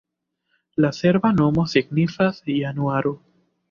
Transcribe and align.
La 0.85 0.91
serba 1.01 1.31
nomo 1.43 1.69
signifas 1.77 2.43
januaro. 2.57 3.19